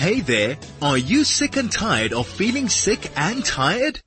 [0.00, 4.00] Hey there, are you sick and tired of feeling sick and tired?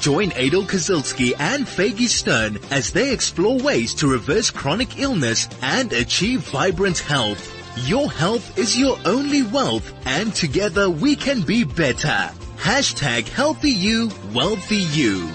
[0.00, 5.92] Join Adel Kazilski and Faggy Stern as they explore ways to reverse chronic illness and
[5.92, 7.52] achieve vibrant health.
[7.86, 12.30] Your health is your only wealth and together we can be better.
[12.56, 15.28] Hashtag healthy you, wealthy you.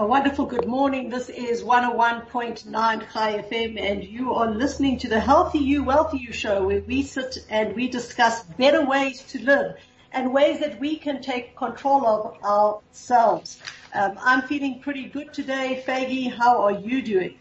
[0.00, 1.10] A wonderful good morning.
[1.10, 6.32] This is 101.9 Chai FM and you are listening to the Healthy You, Wealthy You
[6.32, 9.76] show where we sit and we discuss better ways to live
[10.10, 13.58] and ways that we can take control of ourselves.
[13.92, 15.84] Um, I'm feeling pretty good today.
[15.86, 17.34] Faggy, how are you doing?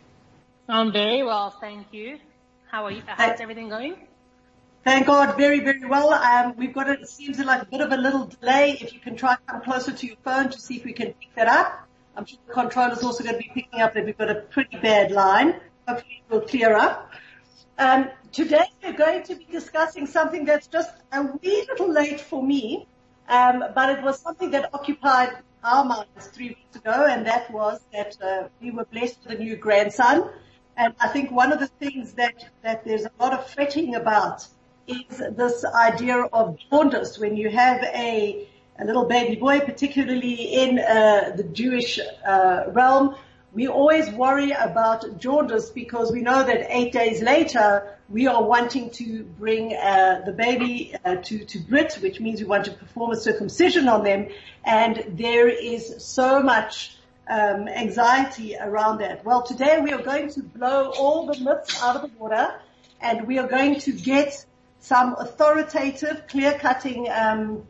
[0.67, 2.20] I'm very well, thank you.
[2.70, 3.03] How are you?
[3.05, 3.95] How's everything going?
[4.84, 6.13] Thank God, very, very well.
[6.13, 8.77] Um, we've got it, it seems like a bit of a little delay.
[8.81, 11.13] If you can try to come closer to your phone to see if we can
[11.13, 11.85] pick that up.
[12.19, 14.75] I'm sure the controller's also going to be picking up that we've got a pretty
[14.77, 15.55] bad line.
[15.87, 17.13] Hopefully it will clear up.
[17.77, 22.43] Um, today we're going to be discussing something that's just a wee little late for
[22.43, 22.89] me,
[23.29, 25.29] um, but it was something that occupied
[25.63, 29.41] our minds three weeks ago, and that was that uh, we were blessed with a
[29.41, 30.29] new grandson.
[30.76, 34.45] And I think one of the things that that there's a lot of fretting about
[34.87, 38.45] is this idea of jaundice when you have a
[38.80, 43.16] a little baby boy, particularly in uh, the Jewish uh, realm.
[43.52, 48.91] We always worry about jaundice because we know that eight days later we are wanting
[48.91, 53.12] to bring uh, the baby uh, to to Brit, which means we want to perform
[53.12, 54.27] a circumcision on them,
[54.63, 56.96] and there is so much
[57.27, 59.26] um, anxiety around that.
[59.26, 62.54] Well, today we are going to blow all the myths out of the water,
[63.02, 64.46] and we are going to get
[64.80, 67.09] some authoritative, clear-cutting.
[67.09, 67.63] Um,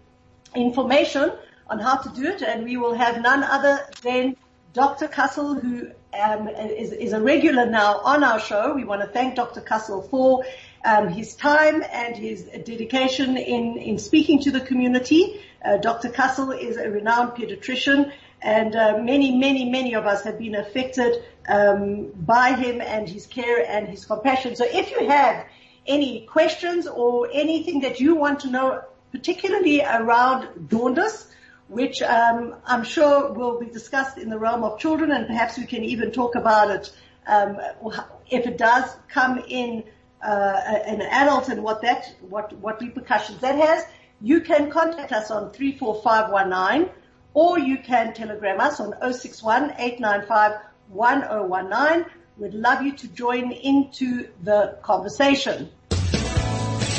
[0.55, 1.31] information
[1.69, 4.36] on how to do it, and we will have none other than
[4.73, 5.08] Dr.
[5.08, 8.73] Kussell, who um, is, is, a regular now on our show.
[8.73, 9.61] We want to thank Dr.
[9.61, 10.44] Kussell for
[10.86, 15.41] um, his time and his dedication in, in speaking to the community.
[15.64, 16.09] Uh, Dr.
[16.09, 21.24] Kussell is a renowned pediatrician, and uh, many, many, many of us have been affected
[21.47, 24.56] um, by him and his care and his compassion.
[24.56, 25.45] So if you have
[25.85, 31.28] any questions or anything that you want to know particularly around jaundice,
[31.68, 35.66] which um, I'm sure will be discussed in the realm of children, and perhaps we
[35.66, 36.92] can even talk about it
[37.28, 37.59] um,
[38.30, 39.84] if it does come in
[40.24, 43.84] uh, an adult and what that what what repercussions that has.
[44.22, 46.90] You can contact us on three four five one nine,
[47.34, 50.59] or you can telegram us on 061 895
[50.90, 52.06] 1019.
[52.38, 55.69] We'd love you to join into the conversation.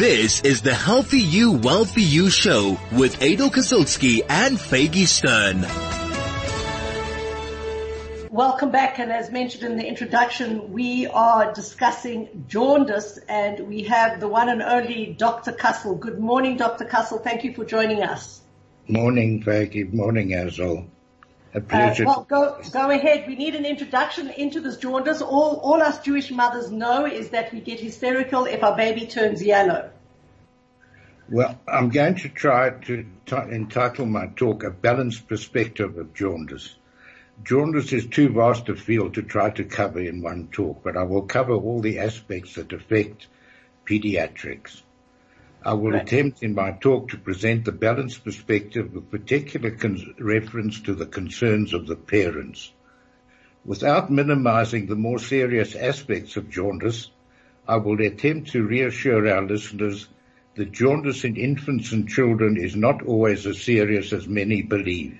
[0.00, 5.66] This is the Healthy You, Wealthy You show with Adel Kazilski and Faggy Stern.
[8.30, 14.20] Welcome back, and as mentioned in the introduction, we are discussing jaundice, and we have
[14.20, 15.52] the one and only Dr.
[15.52, 16.00] Kussell.
[16.00, 16.86] Good morning, Dr.
[16.86, 17.22] Kussell.
[17.22, 18.40] Thank you for joining us.
[18.88, 19.92] Morning, Faggy.
[19.92, 20.86] Morning, Azol.
[21.52, 21.60] Uh,
[22.00, 23.24] well, go, go ahead.
[23.26, 25.20] We need an introduction into this jaundice.
[25.20, 29.42] All, all us Jewish mothers know is that we get hysterical if our baby turns
[29.42, 29.90] yellow.
[31.28, 36.76] Well, I'm going to try to t- entitle my talk A Balanced Perspective of Jaundice.
[37.42, 41.04] Jaundice is too vast a field to try to cover in one talk, but I
[41.04, 43.26] will cover all the aspects that affect
[43.86, 44.82] pediatrics.
[45.62, 46.02] I will Right.
[46.02, 51.04] attempt in my talk to present the balanced perspective with particular con- reference to the
[51.04, 52.72] concerns of the parents.
[53.66, 57.10] Without minimizing the more serious aspects of jaundice,
[57.68, 60.08] I will attempt to reassure our listeners
[60.54, 65.18] that jaundice in infants and children is not always as serious as many believe.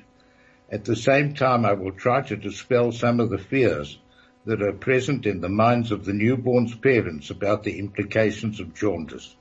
[0.71, 3.99] At the same time, I will try to dispel some of the fears
[4.47, 9.37] that are present in the minds of the newborn's parents about the implications of jaundice.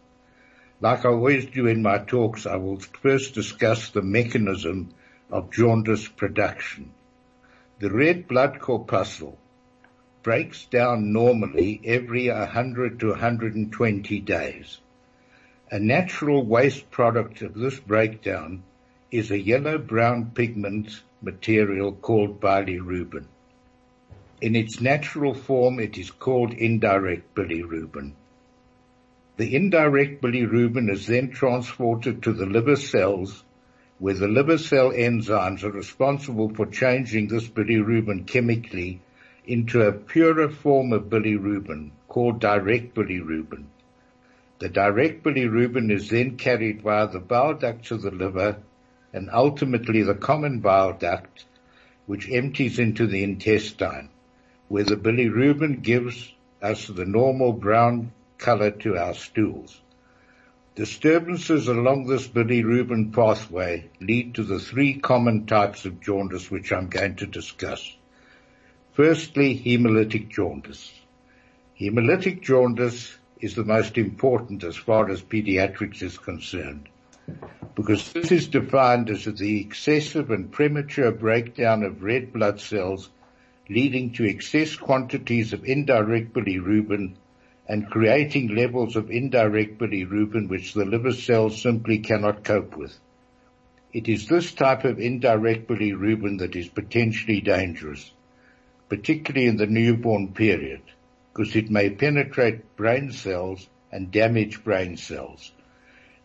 [0.82, 4.90] Like I always do in my talks, I will first discuss the mechanism
[5.30, 6.92] of jaundice production.
[7.80, 9.38] The red blood corpuscle
[10.24, 14.80] breaks down normally every 100 to 120 days.
[15.70, 18.64] A natural waste product of this breakdown
[19.12, 23.26] is a yellow-brown pigment material called bilirubin.
[24.42, 28.14] In its natural form, it is called indirect bilirubin.
[29.40, 33.46] The indirect bilirubin is then transported to the liver cells
[33.98, 39.00] where the liver cell enzymes are responsible for changing this bilirubin chemically
[39.48, 43.68] into a purer form of bilirubin called direct bilirubin.
[44.60, 48.58] The direct bilirubin is then carried via the bile ducts of the liver
[49.14, 51.46] and ultimately the common bile duct
[52.08, 54.10] which empties into the intestine
[54.68, 56.30] where the bilirubin gives
[56.62, 59.80] us the normal brown color to our stools.
[60.76, 66.88] Disturbances along this bilirubin pathway lead to the three common types of jaundice which I'm
[66.88, 67.96] going to discuss.
[68.94, 70.92] Firstly, hemolytic jaundice.
[71.80, 76.90] Hemolytic jaundice is the most important as far as pediatrics is concerned
[77.76, 83.10] because this is defined as the excessive and premature breakdown of red blood cells
[83.70, 87.16] leading to excess quantities of indirect bilirubin
[87.70, 92.98] and creating levels of indirect bilirubin which the liver cells simply cannot cope with.
[93.94, 98.12] It is this type of indirect bilirubin that is potentially dangerous,
[98.90, 100.82] particularly in the newborn period,
[101.32, 105.52] because it may penetrate brain cells and damage brain cells.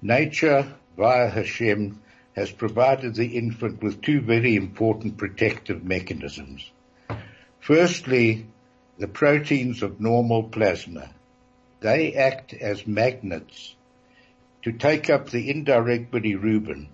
[0.00, 2.00] Nature, via Hashem,
[2.34, 6.70] has provided the infant with two very important protective mechanisms.
[7.60, 8.46] Firstly,
[8.98, 11.10] the proteins of normal plasma,
[11.84, 13.76] they act as magnets
[14.62, 16.86] to take up the indirect bilirubin.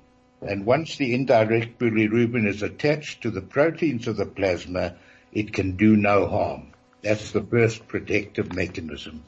[0.43, 4.97] And once the indirect bilirubin is attached to the proteins of the plasma,
[5.33, 6.73] it can do no harm.
[7.03, 9.23] That's the first protective mechanism.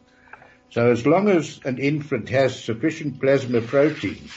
[0.70, 4.30] So as long as an infant has sufficient plasma protein,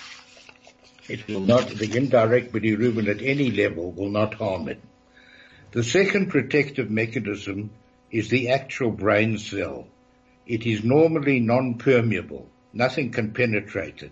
[1.09, 4.79] it will not, the indirect bilirubin at any level will not harm it.
[5.71, 7.71] The second protective mechanism
[8.11, 9.87] is the actual brain cell.
[10.47, 12.47] It is normally non-permeable.
[12.71, 14.11] Nothing can penetrate it.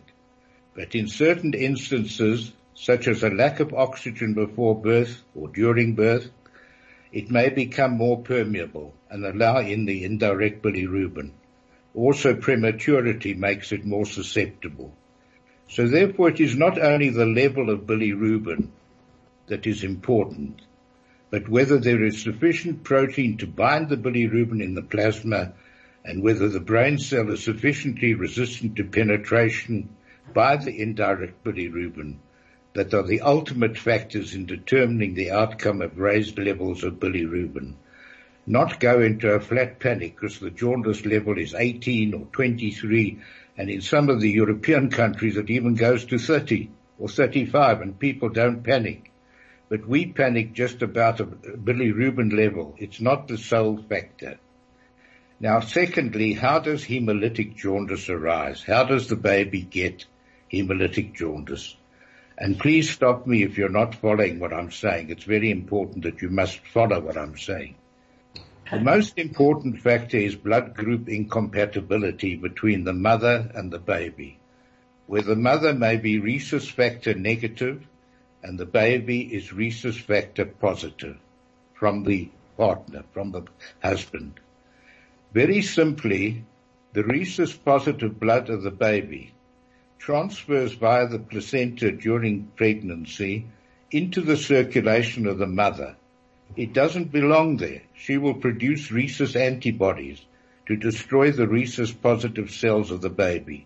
[0.75, 6.31] But in certain instances, such as a lack of oxygen before birth or during birth,
[7.11, 11.29] it may become more permeable and allow in the indirect bilirubin.
[11.93, 14.91] Also prematurity makes it more susceptible.
[15.69, 18.69] So therefore it is not only the level of bilirubin
[19.45, 20.63] that is important,
[21.29, 25.53] but whether there is sufficient protein to bind the bilirubin in the plasma
[26.05, 29.89] and whether the brain cell is sufficiently resistant to penetration
[30.33, 32.15] by the indirect bilirubin
[32.73, 37.73] that are the ultimate factors in determining the outcome of raised levels of bilirubin.
[38.45, 43.19] Not go into a flat panic because the jaundice level is 18 or 23
[43.57, 46.69] and in some of the European countries it even goes to 30
[46.99, 49.11] or 35 and people don't panic.
[49.69, 52.75] But we panic just about a bilirubin level.
[52.77, 54.39] It's not the sole factor.
[55.43, 58.63] Now, secondly, how does hemolytic jaundice arise?
[58.63, 60.05] How does the baby get
[60.49, 61.75] hemolytic jaundice?
[62.37, 65.09] And please stop me if you're not following what I'm saying.
[65.09, 67.75] It's very important that you must follow what I'm saying.
[68.71, 74.39] The most important factor is blood group incompatibility between the mother and the baby,
[75.07, 77.85] where the mother may be rhesus factor negative
[78.43, 81.17] and the baby is rhesus factor positive
[81.73, 83.43] from the partner, from the
[83.81, 84.39] husband.
[85.33, 86.43] Very simply,
[86.93, 89.33] the rhesus positive blood of the baby
[89.97, 93.45] transfers via the placenta during pregnancy
[93.89, 95.95] into the circulation of the mother.
[96.55, 97.81] It doesn't belong there.
[97.95, 100.23] She will produce rhesus antibodies
[100.67, 103.65] to destroy the rhesus positive cells of the baby.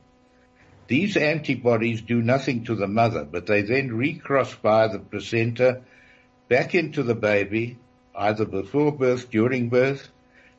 [0.88, 5.82] These antibodies do nothing to the mother, but they then recross via the placenta
[6.48, 7.78] back into the baby,
[8.16, 10.10] either before birth, during birth,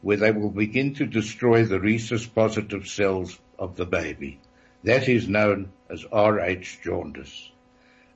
[0.01, 4.39] where they will begin to destroy the rhesus positive cells of the baby.
[4.85, 7.51] That is known as Rh jaundice.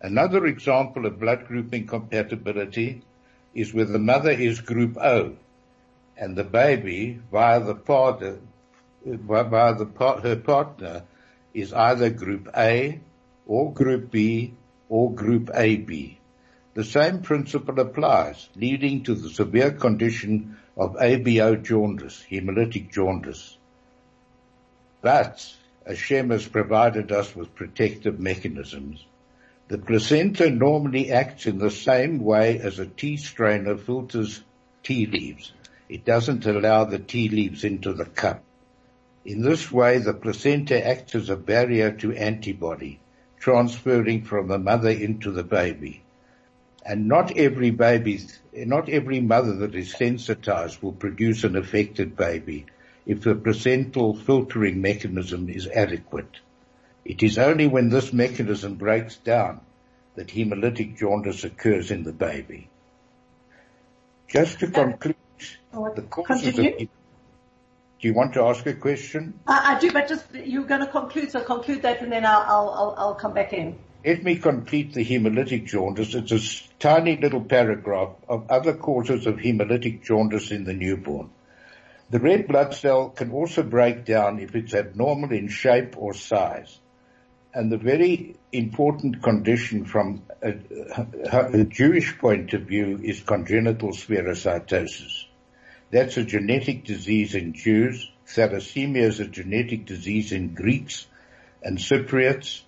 [0.00, 3.02] Another example of blood group incompatibility
[3.54, 5.36] is where the mother is group O
[6.16, 8.38] and the baby via the partner,
[9.04, 11.04] via the her partner
[11.52, 13.00] is either group A
[13.46, 14.54] or group B
[14.88, 16.18] or group AB.
[16.74, 23.56] The same principle applies, leading to the severe condition of ABO jaundice, hemolytic jaundice.
[25.00, 25.52] But
[25.86, 29.04] Hashem has provided us with protective mechanisms.
[29.68, 34.42] The placenta normally acts in the same way as a tea strainer filters
[34.82, 35.52] tea leaves.
[35.88, 38.42] It doesn't allow the tea leaves into the cup.
[39.24, 42.98] In this way, the placenta acts as a barrier to antibody,
[43.38, 46.01] transferring from the mother into the baby.
[46.84, 48.20] And not every baby,
[48.52, 52.66] not every mother that is sensitized will produce an affected baby
[53.06, 56.40] if the placental filtering mechanism is adequate.
[57.04, 59.60] It is only when this mechanism breaks down
[60.14, 62.68] that hemolytic jaundice occurs in the baby.
[64.28, 65.16] Just to conclude,
[65.72, 66.88] oh, the causes of, do
[68.00, 69.38] you want to ask a question?
[69.46, 72.42] I, I do, but just, you're going to conclude, so conclude that and then I'll,
[72.46, 73.78] I'll, I'll come back in.
[74.04, 76.14] Let me complete the hemolytic jaundice.
[76.14, 81.30] It's a tiny little paragraph of other causes of hemolytic jaundice in the newborn.
[82.10, 86.80] The red blood cell can also break down if it's abnormal in shape or size.
[87.54, 90.54] and the very important condition from a,
[91.30, 95.26] a, Jewish point of view is congenital spherocytosis.
[95.90, 98.10] That's a genetic disease in Jews.
[98.26, 101.06] Thalassemia is a genetic disease in Greeks
[101.62, 102.62] and Cypriots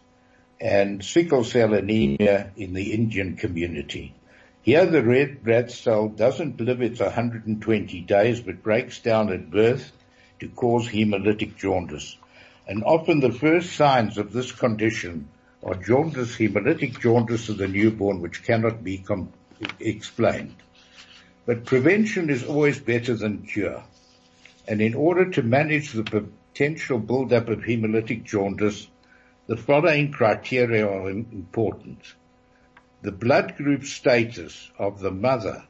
[0.61, 4.14] and sickle cell anemia in the Indian community.
[4.62, 9.92] Here the red blood cell doesn't live its 120 days but breaks down at birth
[10.40, 12.16] to cause hemolytic jaundice.
[12.66, 15.28] And often the first signs of this condition
[15.62, 19.32] are jaundice, hemolytic jaundice of the newborn, which cannot be com-
[19.80, 20.56] explained.
[21.46, 23.82] But prevention is always better than cure.
[24.66, 28.88] And in order to manage the potential buildup of hemolytic jaundice,
[29.46, 32.14] the following criteria are important.
[33.02, 35.64] The blood group status of the mother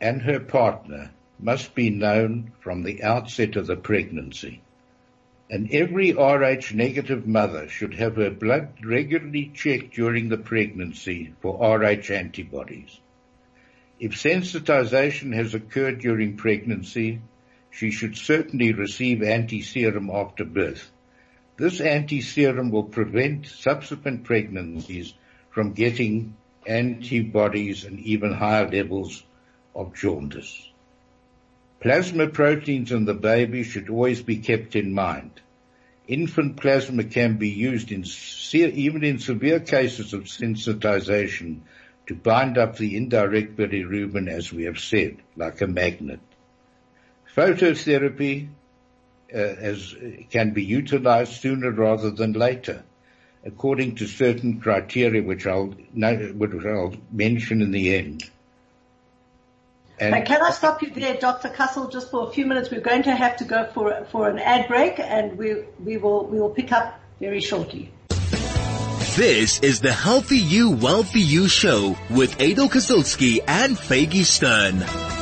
[0.00, 4.62] and her partner must be known from the outset of the pregnancy
[5.48, 11.78] and every Rh negative mother should have her blood regularly checked during the pregnancy for
[11.78, 12.98] Rh antibodies.
[14.00, 17.20] If sensitization has occurred during pregnancy,
[17.70, 20.90] she should certainly receive anti-serum after birth.
[21.56, 25.14] This anti-serum will prevent subsequent pregnancies
[25.50, 26.36] from getting
[26.66, 29.22] antibodies and even higher levels
[29.74, 30.70] of jaundice.
[31.80, 35.40] Plasma proteins in the baby should always be kept in mind.
[36.08, 38.04] Infant plasma can be used in
[38.54, 41.60] even in severe cases of sensitization
[42.06, 46.20] to bind up the indirect bilirubin as we have said, like a magnet.
[47.34, 48.48] Phototherapy
[49.34, 49.94] Uh, as,
[50.30, 52.84] can be utilized sooner rather than later
[53.46, 58.28] according to certain criteria which I'll, which I'll mention in the end.
[59.98, 61.48] And can I stop you there, Dr.
[61.48, 62.70] Kussell, just for a few minutes?
[62.70, 66.26] We're going to have to go for for an ad break, and we we will
[66.26, 67.90] we will pick up very shortly.
[69.16, 75.15] This is the Healthy You, Wealthy You show with Adel Kazilsky and Faggy Stern.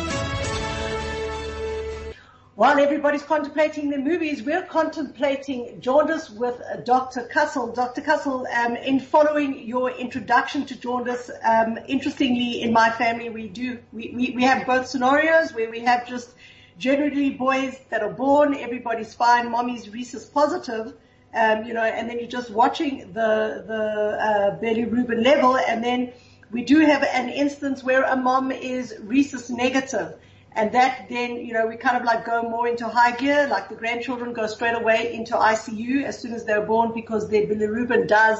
[2.64, 7.28] While everybody's contemplating the movies, we're contemplating jaundice with uh, Dr.
[7.30, 7.74] Kussell.
[7.74, 8.00] Dr.
[8.00, 13.80] Kussell, um, in following your introduction to jaundice, um, interestingly, in my family, we do
[13.92, 16.30] we, we, we have both scenarios where we have just
[16.78, 20.94] generally boys that are born, everybody's fine, mommy's rhesus positive,
[21.34, 23.82] um, you know, and then you're just watching the the
[24.18, 26.14] uh, bilirubin level, and then
[26.50, 30.14] we do have an instance where a mom is rhesus negative.
[30.54, 33.68] And that then, you know, we kind of like go more into high gear, like
[33.68, 38.06] the grandchildren go straight away into ICU as soon as they're born because their bilirubin
[38.06, 38.38] does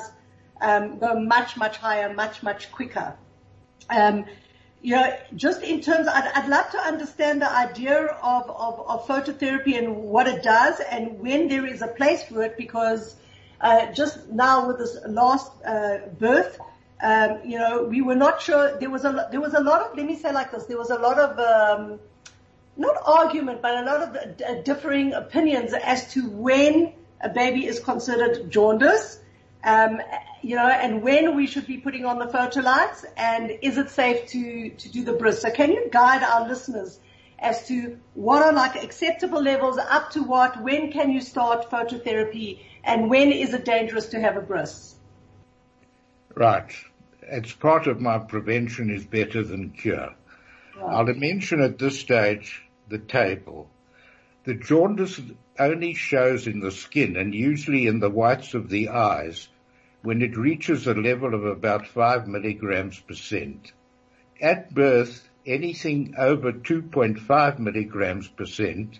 [0.60, 3.16] um, go much, much higher, much, much quicker.
[3.90, 4.26] Um,
[4.80, 9.06] you know, just in terms, I'd, I'd love to understand the idea of, of, of,
[9.06, 13.16] phototherapy and what it does and when there is a place for it because
[13.60, 16.58] uh, just now with this last uh, birth,
[17.04, 18.78] um, you know, we were not sure.
[18.78, 20.64] There was a there was a lot of let me say like this.
[20.64, 22.00] There was a lot of um,
[22.78, 27.78] not argument, but a lot of uh, differing opinions as to when a baby is
[27.78, 29.20] considered jaundice.
[29.62, 30.00] Um,
[30.40, 34.26] you know, and when we should be putting on the photolights, and is it safe
[34.28, 35.42] to to do the bris?
[35.42, 36.98] So, can you guide our listeners
[37.38, 42.60] as to what are like acceptable levels, up to what, when can you start phototherapy,
[42.82, 44.94] and when is it dangerous to have a bris?
[46.34, 46.74] Right.
[47.28, 50.14] It's part of my prevention is better than cure.
[50.76, 50.94] Right.
[50.94, 53.70] I'll mention at this stage the table.
[54.44, 55.20] The jaundice
[55.58, 59.48] only shows in the skin and usually in the whites of the eyes
[60.02, 63.72] when it reaches a level of about 5 milligrams percent.
[64.40, 68.98] At birth, anything over 2.5 milligrams percent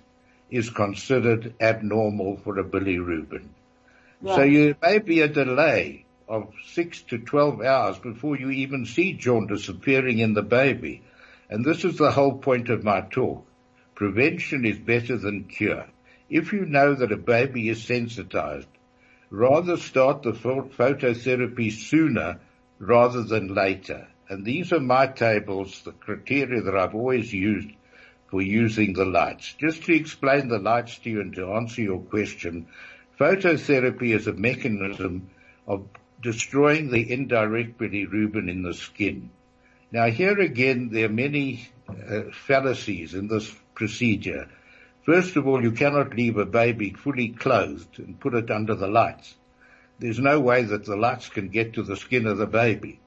[0.50, 3.48] is considered abnormal for a bilirubin.
[4.22, 4.36] Right.
[4.36, 9.12] So you may be a delay of six to 12 hours before you even see
[9.12, 11.02] jaundice appearing in the baby.
[11.50, 13.46] And this is the whole point of my talk.
[13.94, 15.86] Prevention is better than cure.
[16.30, 18.68] If you know that a baby is sensitized,
[19.30, 22.40] rather start the phototherapy sooner
[22.78, 24.08] rather than later.
[24.28, 27.68] And these are my tables, the criteria that I've always used
[28.30, 29.54] for using the lights.
[29.60, 32.66] Just to explain the lights to you and to answer your question,
[33.20, 35.30] phototherapy is a mechanism
[35.68, 35.86] of
[36.24, 39.30] destroying the indirect bilirubin in the skin.
[39.92, 44.48] Now here again, there are many uh, fallacies in this procedure.
[45.02, 48.88] First of all, you cannot leave a baby fully clothed and put it under the
[48.88, 49.34] lights.
[49.98, 53.00] There's no way that the lights can get to the skin of the baby.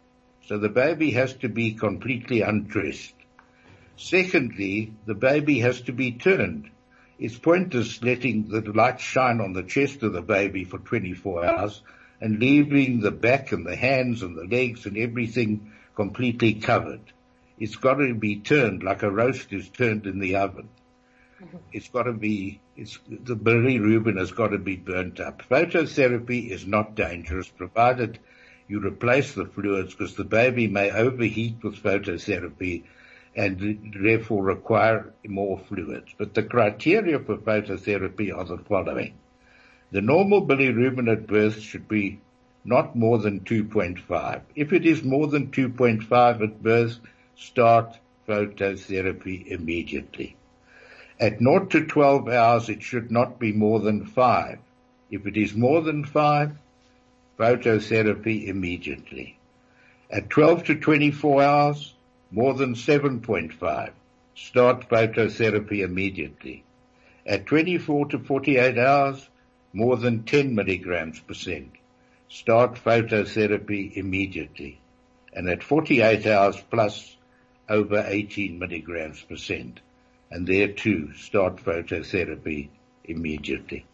[0.45, 3.15] So the baby has to be completely undressed.
[3.97, 6.69] Secondly, the baby has to be turned.
[7.17, 11.81] It's pointless letting the light shine on the chest of the baby for 24 hours
[12.19, 17.01] and leaving the back and the hands and the legs and everything completely covered.
[17.59, 20.69] It's got to be turned like a roast is turned in the oven.
[21.41, 21.57] Mm-hmm.
[21.71, 25.43] It's got to be, it's, the bilirubin has got to be burnt up.
[25.49, 28.19] Phototherapy is not dangerous provided
[28.67, 32.83] you replace the fluids because the baby may overheat with phototherapy
[33.35, 36.13] and therefore require more fluids.
[36.17, 39.13] But the criteria for phototherapy are the following.
[39.89, 42.19] The normal bilirubin at birth should be
[42.65, 44.41] not more than 2.5.
[44.53, 46.99] If it is more than 2.5 at birth,
[47.35, 50.35] start phototherapy immediately.
[51.19, 54.59] At 0 to 12 hours, it should not be more than 5.
[55.09, 56.51] If it is more than 5,
[57.39, 59.37] phototherapy immediately.
[60.11, 61.93] At 12 to 24 hours,
[62.29, 63.91] more than 7.5,
[64.35, 66.65] start phototherapy immediately.
[67.25, 69.29] At 24 to 48 hours,
[69.73, 71.71] more than 10 milligrams percent,
[72.29, 74.79] start phototherapy immediately.
[75.33, 77.15] And at 48 hours plus,
[77.69, 79.79] over 18 milligrams percent.
[80.31, 82.69] And there too, start phototherapy
[83.03, 83.85] immediately.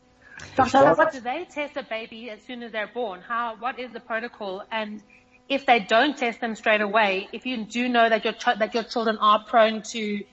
[0.56, 3.22] Doctor, what do they test a baby as soon as they're born?
[3.22, 4.64] How, what is the protocol?
[4.72, 5.02] And
[5.50, 8.74] if they don't test them straight away, if you do know that your ch- that
[8.74, 10.24] your children are prone to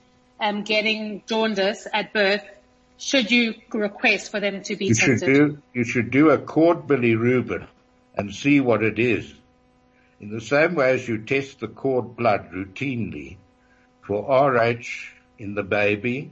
[0.41, 2.45] um, getting jaundice at birth,
[3.01, 5.21] should you request for them to be you tested?
[5.21, 7.67] Should do, you should do a cord bilirubin
[8.15, 9.33] and see what it is.
[10.21, 13.39] In the same way as you test the cord blood routinely
[14.03, 16.31] for RH in the baby,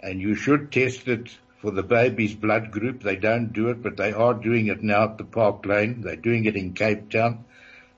[0.00, 3.02] and you should test it for the baby's blood group.
[3.02, 6.02] They don't do it, but they are doing it now at the Park Lane.
[6.02, 7.46] They're doing it in Cape Town.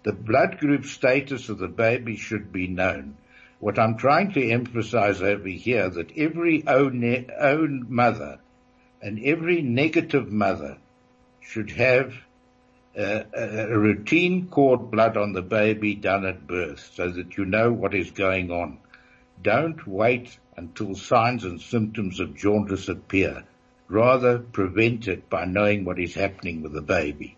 [0.04, 3.16] The blood group status of the baby should be known.
[3.58, 8.38] What I'm trying to emphasize over here that every own, own mother
[9.00, 10.78] and every negative mother
[11.40, 12.14] should have
[12.96, 17.72] a, a routine cord blood on the baby done at birth so that you know
[17.72, 18.78] what is going on.
[19.42, 23.44] Don't wait until signs and symptoms of jaundice appear.
[23.88, 27.36] Rather prevent it by knowing what is happening with the baby.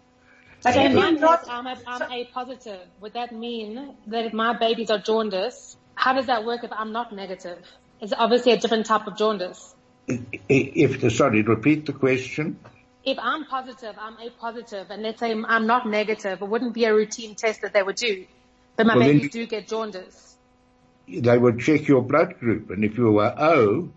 [0.60, 2.80] So in my case, I'm a, I'm a positive.
[3.00, 6.92] Would that mean that if my babies are jaundice, how does that work if I'm
[6.92, 7.58] not negative?
[8.00, 9.74] It's obviously a different type of jaundice.
[10.06, 12.60] If the, sorry, repeat the question.
[13.04, 16.84] If I'm positive, I'm a positive, and let's say I'm not negative, it wouldn't be
[16.84, 18.26] a routine test that they would do.
[18.76, 20.36] But my well, babies do get jaundice.
[21.08, 23.88] They would check your blood group, and if you were O,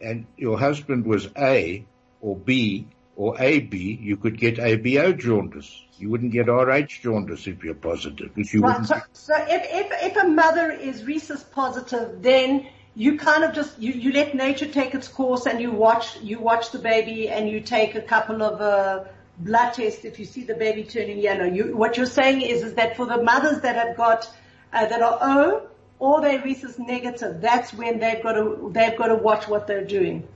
[0.00, 1.84] and your husband was A
[2.22, 5.82] or B, or AB, you could get ABO jaundice.
[5.98, 8.32] You wouldn't get RH jaundice if you're positive.
[8.36, 8.84] If you right.
[8.86, 13.78] So, so if, if, if a mother is rhesus positive, then you kind of just,
[13.78, 17.48] you, you let nature take its course and you watch, you watch the baby and
[17.48, 19.04] you take a couple of, uh,
[19.38, 21.44] blood tests if you see the baby turning yellow.
[21.44, 24.28] You, what you're saying is, is that for the mothers that have got,
[24.72, 29.06] uh, that are O or they're rhesus negative, that's when they've got to, they've got
[29.06, 30.26] to watch what they're doing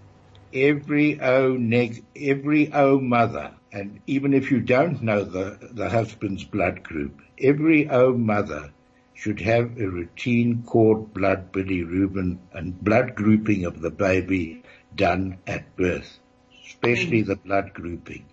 [0.57, 6.45] every O neg, every O mother, and even if you don't know the, the husband's
[6.45, 8.73] blood group, every O mother
[9.15, 14.63] should have a routine cord blood bilirubin and blood grouping of the baby
[14.95, 16.19] done at birth,
[16.67, 18.25] especially the blood grouping.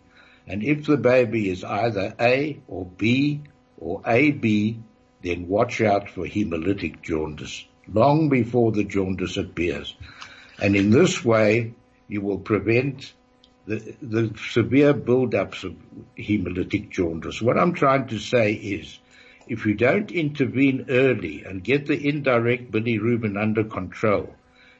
[0.47, 3.41] And if the baby is either A or B
[3.77, 4.79] or AB,
[5.21, 9.95] then watch out for hemolytic jaundice long before the jaundice appears.
[10.59, 11.73] And in this way,
[12.07, 13.13] you will prevent
[13.65, 15.75] the, the severe build-ups of
[16.17, 17.41] hemolytic jaundice.
[17.41, 18.99] What I'm trying to say is,
[19.47, 24.35] if you don't intervene early and get the indirect bilirubin under control,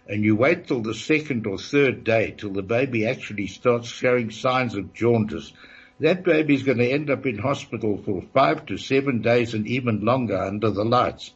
[0.08, 4.32] and you wait till the second or third day till the baby actually starts showing
[4.32, 5.54] signs of jaundice,
[6.00, 9.68] that baby is going to end up in hospital for five to seven days and
[9.68, 11.34] even longer under the lights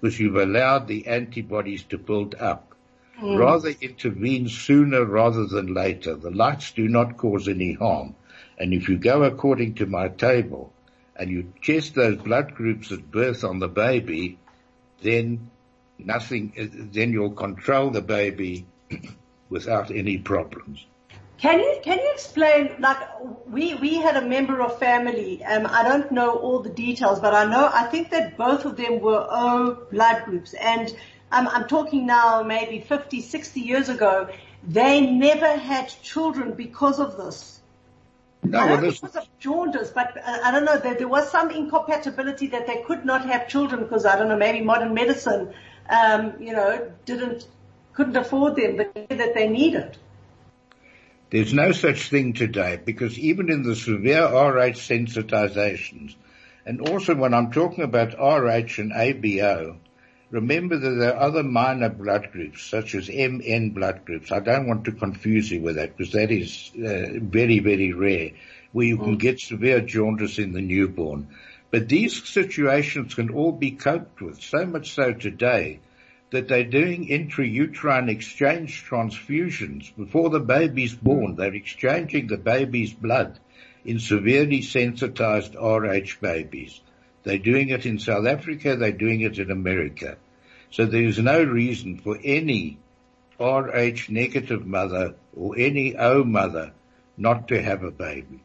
[0.00, 2.69] because you've allowed the antibodies to build up.
[3.20, 3.38] Mm.
[3.38, 6.14] Rather intervene sooner rather than later.
[6.14, 8.14] The lights do not cause any harm.
[8.58, 10.72] And if you go according to my table
[11.16, 14.38] and you test those blood groups at birth on the baby,
[15.02, 15.50] then
[15.98, 18.66] nothing, then you'll control the baby
[19.50, 20.86] without any problems.
[21.38, 22.76] Can you can you explain?
[22.80, 22.98] Like
[23.46, 25.42] we we had a member of family.
[25.42, 28.76] Um, I don't know all the details, but I know I think that both of
[28.76, 30.94] them were O blood groups, and
[31.32, 34.28] um, I'm talking now maybe 50, 60 years ago,
[34.66, 37.60] they never had children because of this.
[38.42, 42.48] No, well, because of jaundice, but uh, I don't know, there, there, was some incompatibility
[42.48, 45.52] that they could not have children because I don't know, maybe modern medicine,
[45.90, 47.46] um, you know, didn't,
[47.92, 49.98] couldn't afford them, the but that they needed.
[51.30, 56.14] There's no such thing today because even in the severe RH sensitizations,
[56.64, 59.76] and also when I'm talking about RH and ABO,
[60.30, 64.30] remember that there are other minor blood groups such as MN blood groups.
[64.30, 68.30] I don't want to confuse you with that because that is uh, very, very rare
[68.72, 69.20] where you can mm.
[69.20, 71.28] get severe jaundice in the newborn.
[71.70, 75.80] But these situations can all be coped with, so much so today
[76.30, 81.34] that they're doing intrauterine exchange transfusions before the baby's born.
[81.34, 83.38] They're exchanging the baby's blood
[83.84, 86.80] in severely sensitized RH babies.
[87.22, 88.76] They're doing it in South Africa.
[88.76, 90.16] They're doing it in America.
[90.70, 92.78] So there's no reason for any
[93.38, 96.72] RH negative mother or any O mother
[97.16, 98.40] not to have a baby.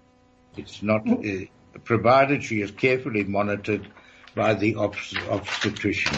[0.58, 1.46] It's not, uh,
[1.84, 3.88] provided she is carefully monitored
[4.34, 6.18] by the obstetrician.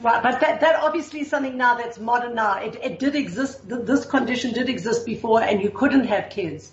[0.00, 2.58] Right, but that, that obviously is something now that's modern now.
[2.58, 6.72] It, it did exist, this condition did exist before and you couldn't have kids.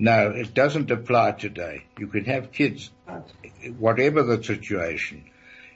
[0.00, 1.82] No, it doesn't apply today.
[1.98, 2.90] You can have kids,
[3.78, 5.24] whatever the situation.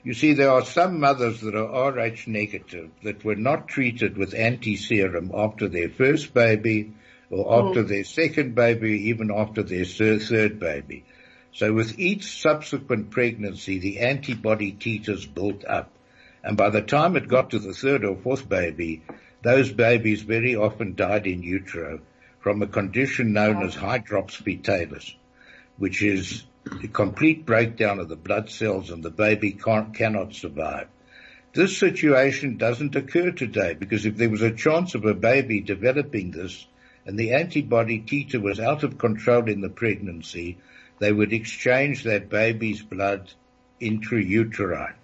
[0.01, 4.33] You see, there are some mothers that are Rh negative that were not treated with
[4.33, 6.93] anti-serum after their first baby
[7.29, 7.87] or after mm.
[7.89, 11.03] their second baby, even after their third baby.
[11.51, 15.91] So with each subsequent pregnancy, the antibody titers built up.
[16.43, 19.03] And by the time it got to the third or fourth baby,
[19.41, 21.99] those babies very often died in utero
[22.43, 24.43] from a condition known as hydrops
[25.77, 26.43] which is
[26.83, 30.87] a complete breakdown of the blood cells and the baby cannot survive.
[31.53, 36.31] This situation doesn't occur today because if there was a chance of a baby developing
[36.31, 36.67] this
[37.05, 40.57] and the antibody titer was out of control in the pregnancy,
[40.99, 43.31] they would exchange that baby's blood
[43.79, 44.95] intrauterine.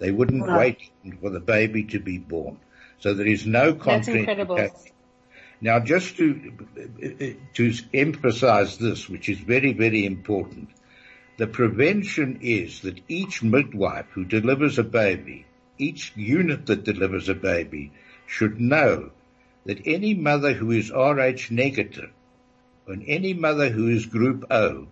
[0.00, 2.58] They wouldn't wait for the baby to be born.
[2.98, 4.90] So there is no contraindication.
[5.60, 6.52] Now just to,
[7.54, 10.70] to emphasize this, which is very, very important,
[11.36, 15.46] the prevention is that each midwife who delivers a baby,
[15.78, 17.92] each unit that delivers a baby
[18.26, 19.10] should know
[19.64, 22.10] that any mother who is Rh negative
[22.86, 24.88] and any mother who is group O,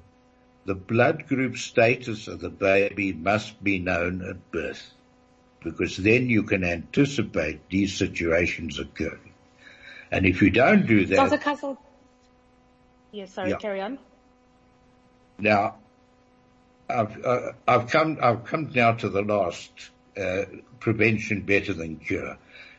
[0.66, 4.92] the blood group status of the baby must be known at birth
[5.64, 9.27] because then you can anticipate these situations occurring.
[10.10, 11.16] And if you don't do that.
[11.16, 11.38] Dr.
[11.38, 11.76] Kussell.
[13.12, 13.56] Yes, sorry, yeah.
[13.56, 13.98] carry on.
[15.38, 15.76] Now,
[16.88, 19.70] I've, uh, I've come, I've come now to the last,
[20.16, 20.44] uh,
[20.80, 22.38] prevention better than cure.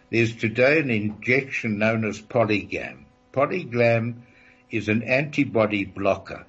[0.09, 3.05] There's today an injection known as Polygam.
[3.31, 4.21] Polygam
[4.71, 6.45] is an antibody blocker.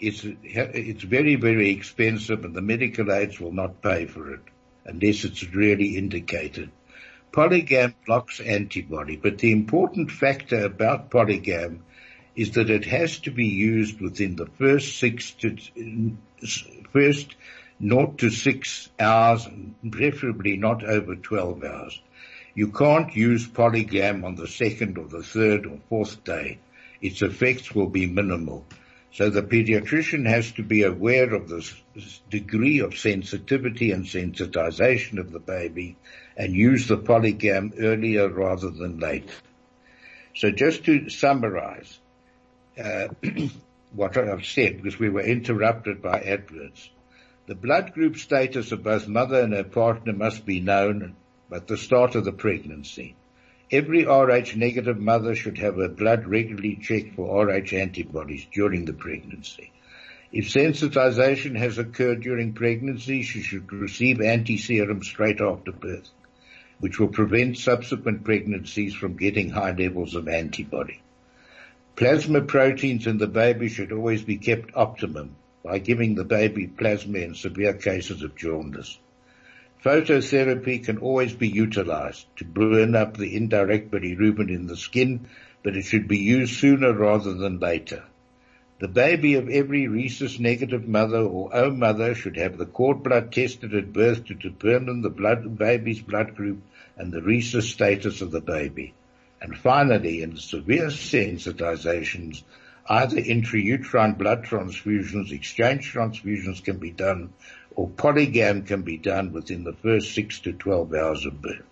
[0.00, 4.40] It's, it's very, very expensive and the medical aids will not pay for it
[4.84, 6.70] unless it's really indicated.
[7.34, 11.80] Polygam blocks antibody, but the important factor about polygam
[12.36, 15.56] is that it has to be used within the first six to,
[16.92, 17.34] first
[17.80, 19.48] naught to six hours,
[19.90, 22.00] preferably not over 12 hours.
[22.54, 26.60] You can't use polygam on the second or the third or fourth day.
[27.02, 28.64] Its effects will be minimal.
[29.10, 31.68] So the pediatrician has to be aware of the
[32.30, 35.96] degree of sensitivity and sensitization of the baby
[36.36, 39.28] and use the polygam earlier rather than late.
[40.34, 41.98] So just to summarize
[42.82, 43.08] uh,
[43.92, 46.90] what I've said, because we were interrupted by adverts,
[47.46, 51.14] the blood group status of both mother and her partner must be known
[51.52, 53.14] at the start of the pregnancy.
[53.70, 58.92] Every Rh negative mother should have her blood regularly checked for Rh antibodies during the
[58.92, 59.70] pregnancy.
[60.32, 66.10] If sensitization has occurred during pregnancy, she should receive anti-serum straight after birth,
[66.80, 71.00] which will prevent subsequent pregnancies from getting high levels of antibody.
[71.96, 77.18] Plasma proteins in the baby should always be kept optimum by giving the baby plasma
[77.18, 78.98] in severe cases of jaundice.
[79.84, 85.26] Phototherapy can always be utilized to burn up the indirect bilirubin in the skin,
[85.62, 88.02] but it should be used sooner rather than later.
[88.84, 93.32] The baby of every rhesus negative mother or O mother should have the cord blood
[93.32, 96.60] tested at birth to determine the blood, baby's blood group
[96.94, 98.92] and the rhesus status of the baby.
[99.40, 102.42] And finally, in severe sensitizations,
[102.86, 107.32] either intrauterine blood transfusions, exchange transfusions can be done
[107.74, 111.64] or polygam can be done within the first six to 12 hours of birth.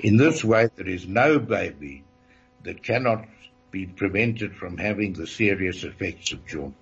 [0.00, 2.04] In this way, there is no baby
[2.62, 3.26] that cannot
[3.70, 6.74] be prevented from having the serious effects of jaundice.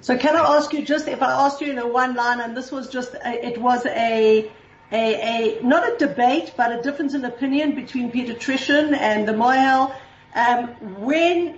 [0.00, 2.56] So can I ask you just, if I asked you in a one line, and
[2.56, 4.50] this was just, a, it was a,
[4.92, 9.94] a, a, not a debate, but a difference in opinion between pediatrician and the Mohel,
[10.36, 10.68] Um,
[11.00, 11.54] when,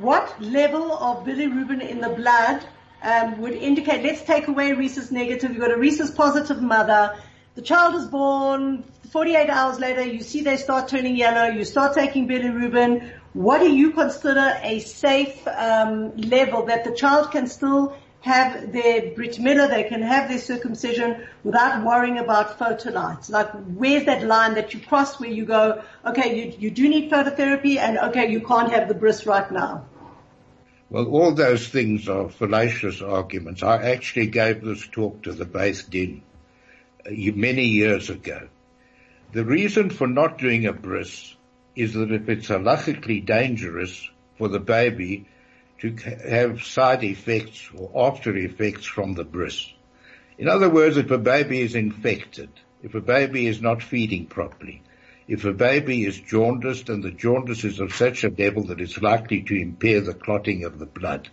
[0.00, 2.64] what level of bilirubin in the blood
[3.02, 7.16] um, would indicate, let's take away rhesus negative, you've got a rhesus positive mother,
[7.56, 11.94] the child is born, 48 hours later, you see they start turning yellow, you start
[11.94, 13.10] taking bilirubin.
[13.32, 19.12] What do you consider a safe um, level that the child can still have their
[19.14, 23.30] Brit Milah, they can have their circumcision without worrying about photolights?
[23.30, 27.10] Like, where's that line that you cross where you go, okay, you, you do need
[27.10, 29.86] phototherapy and okay, you can't have the bris right now?
[30.90, 33.62] Well, all those things are fallacious arguments.
[33.62, 36.22] I actually gave this talk to the Beis Din
[37.06, 38.48] uh, many years ago.
[39.32, 41.36] The reason for not doing a bris
[41.76, 45.26] is that if it's halachically dangerous for the baby
[45.78, 45.96] to
[46.28, 49.72] have side effects or after effects from the bris.
[50.38, 52.50] In other words, if a baby is infected,
[52.82, 54.82] if a baby is not feeding properly,
[55.28, 59.00] if a baby is jaundiced and the jaundice is of such a level that it's
[59.00, 61.28] likely to impair the clotting of the blood.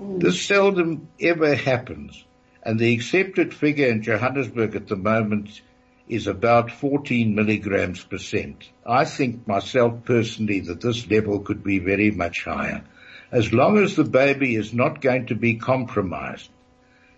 [0.00, 0.20] Mm.
[0.20, 2.24] This seldom ever happens.
[2.62, 5.60] And the accepted figure in Johannesburg at the moment
[6.08, 8.68] is about 14 milligrams percent.
[8.86, 12.84] I think myself personally that this level could be very much higher.
[13.32, 16.50] As long as the baby is not going to be compromised,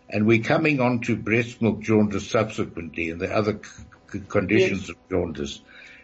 [0.09, 3.61] and we're coming on to breast milk jaundice subsequently and the other
[4.13, 4.91] c- conditions yes.
[4.91, 5.61] of jaundice,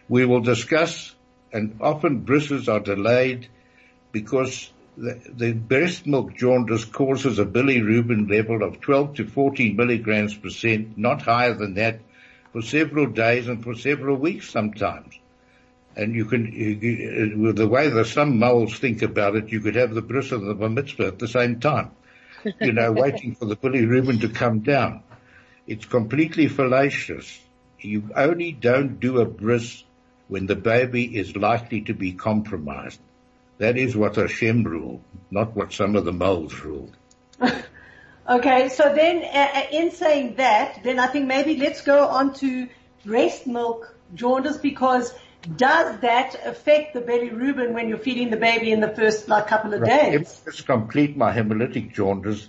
[0.09, 1.15] we will discuss,
[1.53, 3.47] and often brisses are delayed
[4.11, 10.35] because the, the breast milk jaundice causes a bilirubin level of 12 to 14 milligrams
[10.35, 12.01] percent, not higher than that,
[12.53, 15.19] for several days and for several weeks sometimes.
[15.95, 19.75] And you can, you, with the way that some mohels think about it, you could
[19.75, 21.91] have the bris and the bar mitzvah at the same time.
[22.61, 25.03] You know, waiting for the bilirubin to come down.
[25.67, 27.39] It's completely fallacious.
[27.79, 29.83] You only don't do a bris
[30.27, 32.99] when the baby is likely to be compromised.
[33.57, 36.95] That is what Hashem ruled, not what some of the mohels ruled.
[38.29, 42.33] okay, so then uh, uh, in saying that, then I think maybe let's go on
[42.35, 42.67] to
[43.05, 45.13] breast milk jaundice because
[45.57, 49.73] does that affect the bilirubin when you're feeding the baby in the first like couple
[49.73, 50.11] of right.
[50.11, 50.41] days?
[50.45, 52.47] Let's complete my hemolytic jaundice.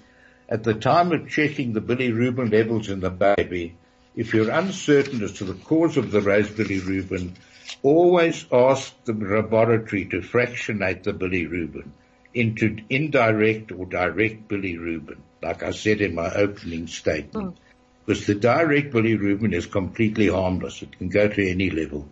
[0.49, 3.77] At the time of checking the bilirubin levels in the baby,
[4.15, 7.35] if you're uncertain as to the cause of the raised bilirubin,
[7.83, 11.91] always ask the laboratory to fractionate the bilirubin
[12.33, 17.55] into indirect or direct bilirubin, like I said in my opening statement.
[17.55, 17.57] Mm.
[18.05, 20.83] Because the direct bilirubin is completely harmless.
[20.83, 22.09] It can go to any level.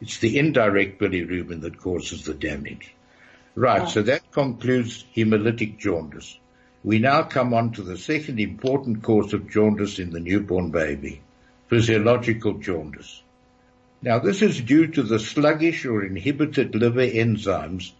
[0.00, 2.94] It's the indirect bilirubin that causes the damage.
[3.54, 3.86] Right, oh.
[3.86, 6.38] so that concludes hemolytic jaundice.
[6.84, 11.20] We now come on to the second important cause of jaundice in the newborn baby,
[11.68, 13.22] physiological jaundice.
[14.02, 17.92] Now this is due to the sluggish or inhibited liver enzymes,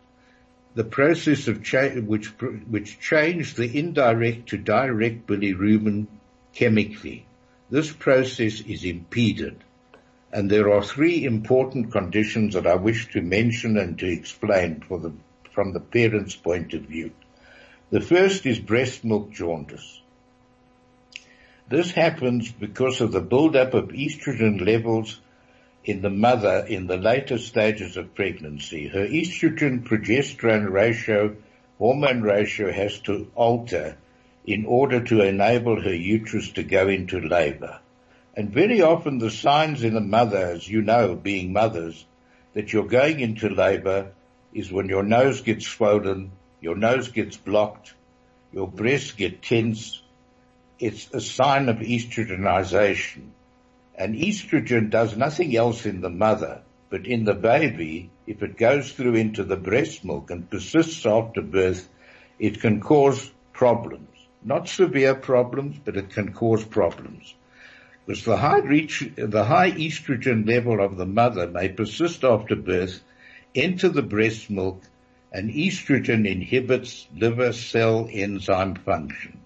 [0.77, 2.27] the process of cha- which,
[2.69, 6.07] which change the indirect to direct bilirubin
[6.53, 7.25] chemically.
[7.71, 9.57] This process is impeded.
[10.31, 15.13] And there are three important conditions that I wish to mention and to explain the,
[15.53, 17.11] from the parent's point of view.
[17.89, 20.03] The first is breast milk jaundice.
[21.71, 25.21] This happens because of the buildup of estrogen levels
[25.87, 28.89] in the mother in the later stages of pregnancy.
[28.89, 31.37] Her estrogen progesterone ratio,
[31.79, 33.97] hormone ratio has to alter
[34.45, 37.79] in order to enable her uterus to go into labor.
[38.37, 42.05] And very often the signs in a mother, as you know, being mothers,
[42.55, 44.13] that you're going into labor
[44.53, 47.95] is when your nose gets swollen, your nose gets blocked,
[48.53, 50.03] your breasts get tense.
[50.81, 53.31] It's a sign of estrogenization.
[53.99, 58.93] And estrogen does nothing else in the mother, but in the baby, if it goes
[58.93, 61.89] through into the breast milk and persists after birth,
[62.39, 64.09] it can cause problems.
[64.45, 67.35] Not severe problems, but it can cause problems.
[68.05, 73.01] Because the high, reach, the high estrogen level of the mother may persist after birth,
[73.55, 74.83] enter the breast milk,
[75.33, 79.41] and estrogen inhibits liver cell enzyme function.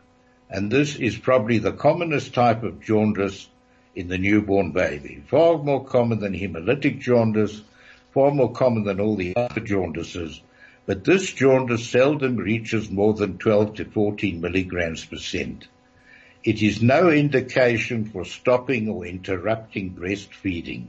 [0.51, 3.49] And this is probably the commonest type of jaundice
[3.95, 5.23] in the newborn baby.
[5.29, 7.63] Far more common than hemolytic jaundice,
[8.13, 10.41] far more common than all the other jaundices,
[10.87, 15.69] but this jaundice seldom reaches more than 12 to 14 milligrams percent.
[16.43, 20.87] It is no indication for stopping or interrupting breastfeeding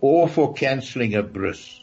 [0.00, 1.80] or for cancelling a bris.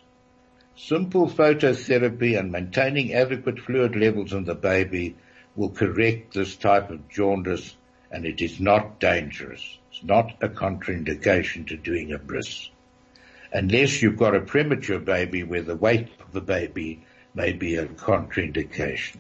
[0.76, 5.16] Simple phototherapy and maintaining adequate fluid levels in the baby
[5.56, 7.76] will correct this type of jaundice
[8.12, 9.78] and it is not dangerous.
[9.98, 12.70] It's not a contraindication to doing a bris.
[13.52, 17.88] unless you've got a premature baby where the weight of the baby may be a
[17.88, 19.18] contraindication.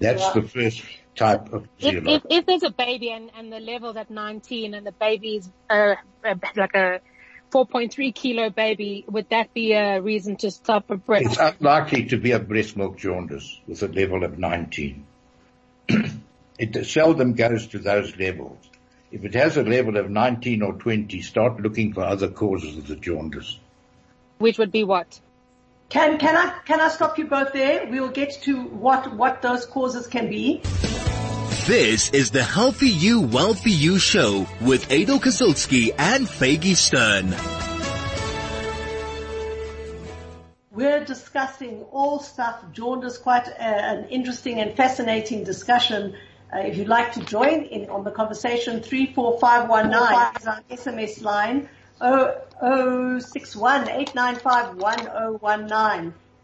[0.00, 0.82] That's the first
[1.14, 4.84] type of if, if, if, there's a baby and, and the level's at 19 and
[4.84, 5.94] the baby is uh,
[6.56, 7.00] like a
[7.52, 11.26] 4.3 kilo baby, would that be a reason to stop a breast?
[11.26, 15.06] It's unlikely to be a breast milk jaundice with a level of 19.
[16.58, 18.58] it seldom goes to those levels.
[19.12, 22.86] If it has a level of 19 or 20, start looking for other causes of
[22.86, 23.58] the jaundice.
[24.38, 25.20] Which would be what?
[25.90, 27.86] Can, can I, can I stop you both there?
[27.86, 30.62] We will get to what, what those causes can be.
[31.66, 37.36] This is the Healthy You, Wealthy You show with Adel Kazilski and Faggy Stern.
[40.70, 46.16] We're discussing all stuff jaundice, quite a, an interesting and fascinating discussion.
[46.52, 51.68] Uh, if you'd like to join in on the conversation, 34519 is our SMS line.
[51.98, 53.88] 0061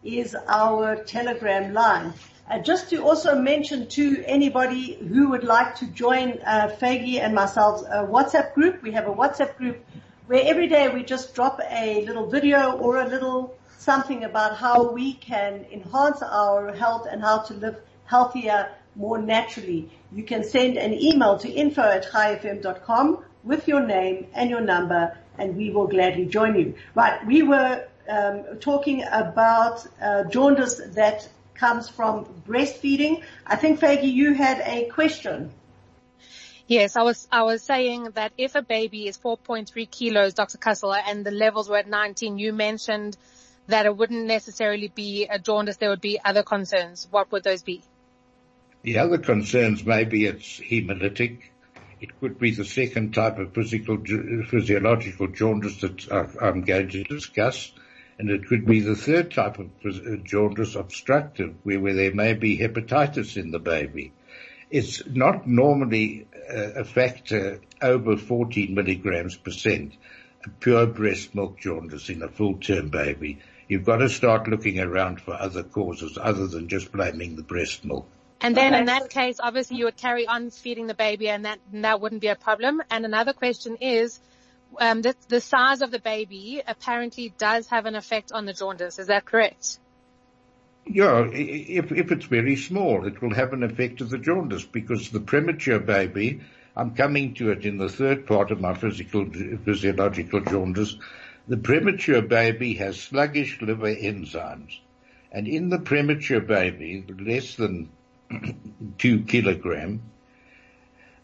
[0.03, 2.13] is our telegram line.
[2.49, 7.81] Uh, just to also mention to anybody who would like to join uh, and myself
[7.83, 9.85] a WhatsApp group, we have a WhatsApp group
[10.25, 14.91] where every day we just drop a little video or a little something about how
[14.91, 19.89] we can enhance our health and how to live healthier more naturally.
[20.11, 25.17] You can send an email to info at chaifm.com with your name and your number
[25.39, 26.75] and we will gladly join you.
[26.93, 33.23] Right, we were um, talking about uh, jaundice that comes from breastfeeding.
[33.45, 35.51] I think, Faggy, you had a question.
[36.67, 40.59] Yes, I was, I was saying that if a baby is 4.3 kilos, Dr.
[40.59, 43.17] Kussell, and the levels were at 19, you mentioned
[43.67, 47.07] that it wouldn't necessarily be a jaundice, there would be other concerns.
[47.09, 47.81] What would those be?
[48.81, 51.41] The other concerns maybe it's hemolytic.
[51.99, 57.71] It could be the second type of physical, physiological jaundice that I'm going to discuss
[58.19, 62.33] and it could be the third type of uh, jaundice obstructive where, where there may
[62.33, 64.11] be hepatitis in the baby.
[64.69, 69.93] It's not normally a factor over 14 milligrams percent,
[70.59, 73.39] pure breast milk jaundice in a full-term baby.
[73.67, 77.83] You've got to start looking around for other causes other than just blaming the breast
[77.85, 78.07] milk.
[78.41, 81.59] And then in that case, obviously you would carry on feeding the baby and that,
[81.73, 82.81] and that wouldn't be a problem.
[82.89, 84.19] And another question is,
[84.79, 88.97] um, the, the size of the baby apparently does have an effect on the jaundice.
[88.99, 89.79] Is that correct?
[90.85, 95.09] Yeah, if, if it's very small, it will have an effect of the jaundice because
[95.09, 96.41] the premature baby,
[96.75, 99.29] I'm coming to it in the third part of my physical,
[99.65, 100.97] physiological jaundice.
[101.47, 104.79] The premature baby has sluggish liver enzymes.
[105.31, 107.89] And in the premature baby, less than
[108.97, 110.01] two kilogram,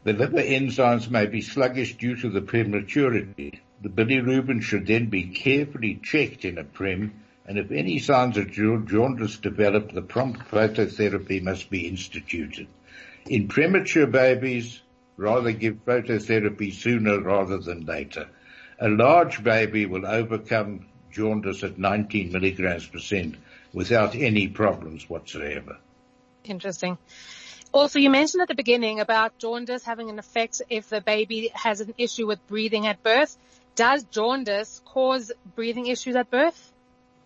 [0.03, 3.61] the liver enzymes may be sluggish due to the prematurity.
[3.81, 7.13] The bilirubin should then be carefully checked in a prem,
[7.45, 12.67] and if any signs of jaundice develop, the prompt phototherapy must be instituted.
[13.27, 14.81] In premature babies,
[15.17, 18.27] rather give phototherapy sooner rather than later.
[18.79, 23.35] A large baby will overcome jaundice at 19 milligrams percent
[23.73, 25.77] without any problems whatsoever.
[26.49, 26.97] Interesting.
[27.75, 31.81] Also, you mentioned at the beginning about jaundice having an effect if the baby has
[31.81, 33.37] an issue with breathing at birth.
[33.75, 36.71] Does jaundice cause breathing issues at birth?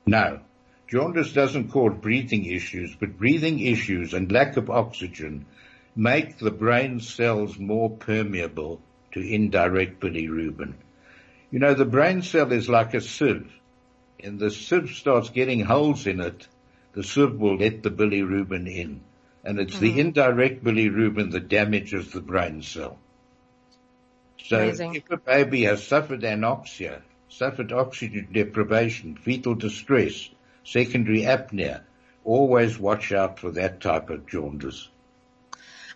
[0.07, 0.39] No.
[0.87, 5.45] Jaundice doesn't cause breathing issues, but breathing issues and lack of oxygen
[5.95, 10.73] make the brain cells more permeable to indirect bilirubin.
[11.51, 13.51] You know, the brain cell is like a sieve,
[14.23, 16.47] and the sieve starts getting holes in it,
[16.93, 19.01] the sieve will let the bilirubin in
[19.43, 19.83] and it's mm-hmm.
[19.83, 22.97] the indirect bilirubin that damages the brain cell.
[24.45, 24.95] So Amazing.
[24.95, 30.29] if a baby has suffered anoxia, suffered oxygen deprivation, fetal distress,
[30.63, 31.81] secondary apnea,
[32.23, 34.89] always watch out for that type of jaundice.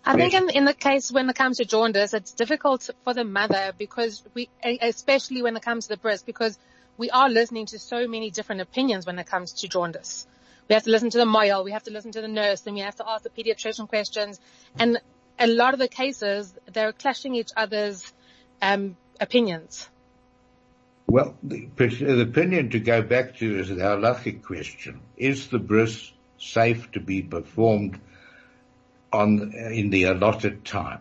[0.06, 3.24] I think in, in the case when it comes to jaundice, it's difficult for the
[3.24, 6.58] mother because we, especially when it comes to the breast, because
[6.98, 10.26] we are listening to so many different opinions when it comes to jaundice.
[10.68, 12.74] We have to listen to the mohel, we have to listen to the nurse, and
[12.74, 14.40] we have to ask the pediatrician questions.
[14.78, 14.98] And
[15.38, 18.12] a lot of the cases, they're clashing each other's
[18.62, 19.88] um, opinions.
[21.06, 25.00] Well, the, the, opinion to go back to is the halachic question.
[25.18, 28.00] Is the bris safe to be performed
[29.12, 31.00] on, in the allotted time?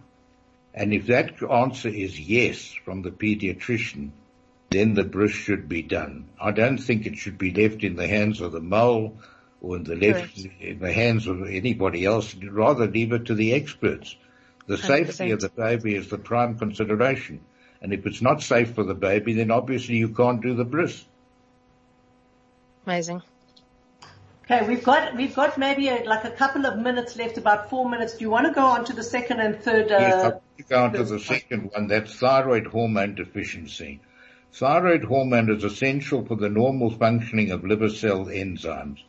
[0.74, 4.12] And if that answer is yes from the pediatrician,
[4.72, 6.28] then the bris should be done.
[6.42, 9.14] I don't think it should be left in the hands of the mohel
[9.64, 13.54] or in the left, in the hands of anybody else, rather leave it to the
[13.54, 14.16] experts.
[14.68, 14.86] The 100%.
[14.86, 17.40] safety of the baby is the prime consideration.
[17.82, 21.04] And if it's not safe for the baby, then obviously you can't do the bris.
[22.86, 23.22] Amazing.
[24.46, 27.90] Okay, we've got we've got maybe a, like a couple of minutes left, about four
[27.90, 28.18] minutes.
[28.18, 29.90] Do you want to go on to the second and third?
[29.90, 31.88] Uh, yes, I'll go on to the second one.
[31.88, 34.02] That's thyroid hormone deficiency.
[34.52, 39.00] Thyroid hormone is essential for the normal functioning of liver cell enzymes,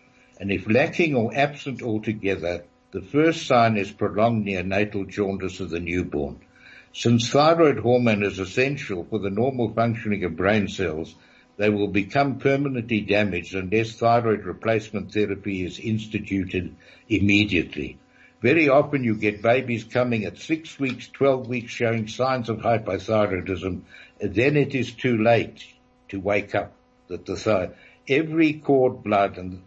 [0.45, 5.81] and if lacking or absent altogether, the first sign is prolonged neonatal jaundice of the
[5.81, 6.39] newborn.
[6.93, 11.15] Since thyroid hormone is essential for the normal functioning of brain cells,
[11.57, 16.77] they will become permanently damaged unless thyroid replacement therapy is instituted
[17.09, 17.97] immediately.
[18.43, 23.81] Very often you get babies coming at six weeks, 12 weeks showing signs of hypothyroidism.
[24.21, 25.65] Then it is too late
[26.11, 26.75] to wake up
[27.09, 27.75] that the thyroid,
[28.07, 29.63] every cord blood and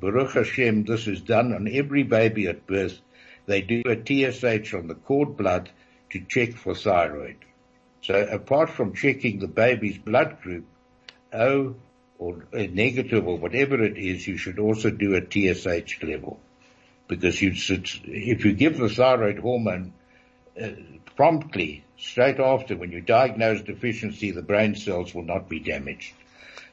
[0.00, 3.00] Baruch Hashem, this is done on every baby at birth.
[3.46, 5.70] They do a TSH on the cord blood
[6.10, 7.36] to check for thyroid.
[8.02, 10.66] So apart from checking the baby's blood group,
[11.32, 11.76] O
[12.18, 16.38] or negative or whatever it is, you should also do a TSH level.
[17.08, 19.92] Because you if you give the thyroid hormone
[20.60, 20.68] uh,
[21.16, 26.14] promptly, straight after, when you diagnose deficiency, the brain cells will not be damaged.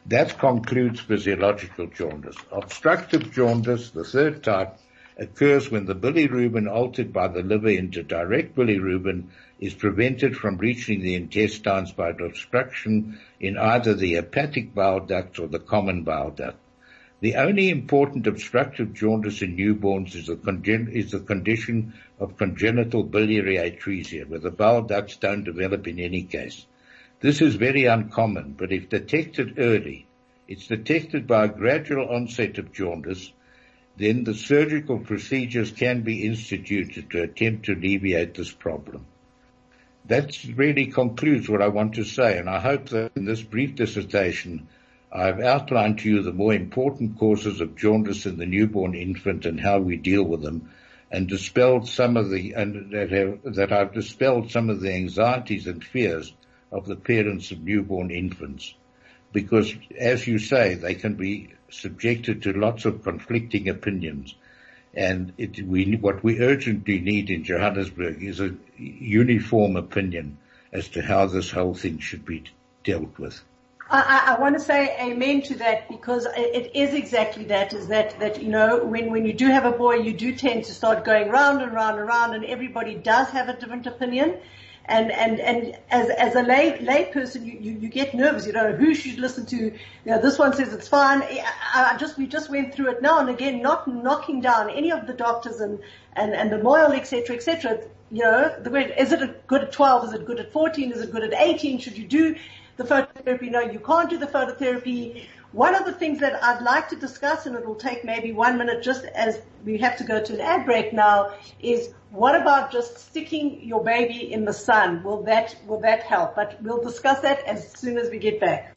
[0.09, 2.35] That concludes physiological jaundice.
[2.51, 4.79] Obstructive jaundice, the third type,
[5.17, 9.25] occurs when the bilirubin altered by the liver into direct bilirubin
[9.59, 15.47] is prevented from reaching the intestines by obstruction in either the hepatic bile duct or
[15.47, 16.57] the common bile duct.
[17.21, 23.03] The only important obstructive jaundice in newborns is the, congen- is the condition of congenital
[23.03, 26.65] biliary atresia, where the bile ducts don't develop in any case.
[27.21, 30.07] This is very uncommon, but if detected early,
[30.47, 33.33] it's detected by a gradual onset of jaundice,
[33.97, 39.05] then the surgical procedures can be instituted to attempt to alleviate this problem.
[40.05, 43.75] That really concludes what I want to say, and I hope that in this brief
[43.75, 44.69] dissertation
[45.11, 49.59] I've outlined to you the more important causes of jaundice in the newborn infant and
[49.59, 50.71] how we deal with them,
[51.11, 55.67] and dispelled some of the and that, have, that I've dispelled some of the anxieties
[55.67, 56.33] and fears
[56.71, 58.73] of the parents of newborn infants,
[59.31, 64.35] because as you say, they can be subjected to lots of conflicting opinions.
[64.93, 70.37] And it, we, what we urgently need in Johannesburg is a uniform opinion
[70.73, 72.43] as to how this whole thing should be
[72.83, 73.41] dealt with.
[73.91, 78.19] I, I, want to say amen to that because it is exactly that, is that,
[78.19, 81.03] that, you know, when, when you do have a boy, you do tend to start
[81.03, 84.37] going round and round and round and everybody does have a different opinion.
[84.89, 88.47] And, and, and as, as a lay, lay person, you, you, you get nervous.
[88.47, 89.55] You don't know who should listen to.
[89.55, 89.73] You
[90.05, 91.21] know, this one says it's fine.
[91.21, 94.91] I, I just, we just went through it now and again, not knocking down any
[94.91, 95.79] of the doctors and,
[96.13, 97.79] and, and the mohel, et cetera, et cetera.
[98.11, 100.05] You know, the way, is it good at 12?
[100.05, 100.91] Is it good at 14?
[100.91, 101.77] Is it good at 18?
[101.77, 102.35] Should you do
[102.77, 103.51] the phototherapy?
[103.51, 105.25] No, you can't do the phototherapy.
[105.51, 108.59] One of the things that I'd like to discuss, and it will take maybe one
[108.59, 112.71] minute just as we have to go to an ad break now, is what about
[112.71, 115.01] just sticking your baby in the sun?
[115.01, 116.35] Will that, will that help?
[116.35, 118.75] But we'll discuss that as soon as we get back.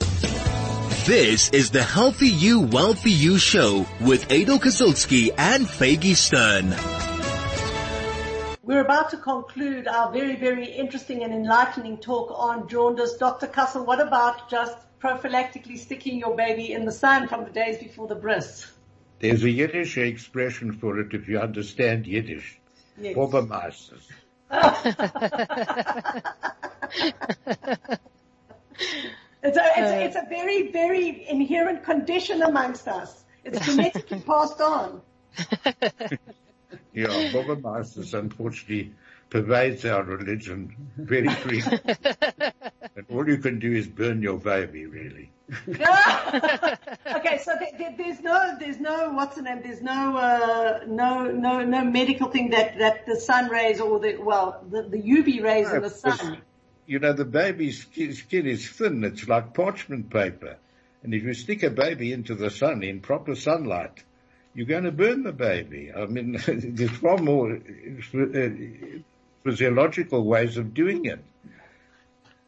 [1.04, 6.74] This is the Healthy You, Wealthy You show with Adel Kazilski and Faggy Stern.
[8.62, 13.18] We're about to conclude our very, very interesting and enlightening talk on jaundice.
[13.18, 13.48] Dr.
[13.48, 18.06] Kussell, what about just prophylactically sticking your baby in the sun from the days before
[18.06, 18.70] the bris?
[19.18, 22.58] There's a Yiddish expression for it if you understand Yiddish.
[22.98, 23.16] Yes.
[23.16, 24.02] Obermeisters.
[29.44, 33.24] It's a, it's, a, it's a very, very inherent condition amongst us.
[33.44, 35.02] It's genetically passed on.
[36.92, 38.94] yeah, Bürgermeisters unfortunately
[39.30, 41.80] pervades our religion very freely.
[43.10, 45.30] All you can do is burn your baby, really.
[45.68, 49.60] okay, so there, there's no, there's no, what's the name?
[49.62, 54.16] There's no, uh, no, no, no medical thing that that the sun rays or the
[54.16, 56.38] well, the, the UV rays no, in the sun.
[56.86, 59.04] You know, the baby's skin is thin.
[59.04, 60.56] It's like parchment paper,
[61.02, 64.02] and if you stick a baby into the sun in proper sunlight,
[64.54, 65.92] you're going to burn the baby.
[65.94, 68.48] I mean, there's far more uh,
[69.44, 71.20] physiological ways of doing it.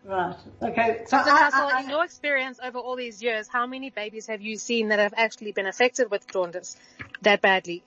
[0.05, 0.37] Right.
[0.63, 1.03] Okay.
[1.07, 4.27] So, so I, I, I, in your experience over all these years, how many babies
[4.27, 6.77] have you seen that have actually been affected with jaundice
[7.23, 7.83] that badly?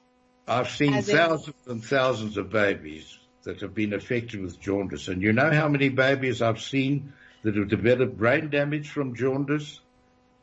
[0.48, 1.74] I've seen As thousands in...
[1.74, 5.08] and thousands of babies that have been affected with jaundice.
[5.10, 7.14] And you know how many babies I've seen
[7.44, 9.80] that have developed brain damage from jaundice?